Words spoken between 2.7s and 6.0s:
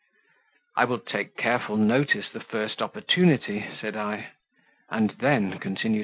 opportunity," said I. "And then," continued M.